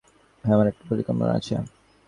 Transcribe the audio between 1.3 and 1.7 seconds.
আছে।